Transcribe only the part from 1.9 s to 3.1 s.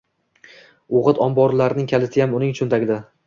kalitiyam uning cho‘ntagida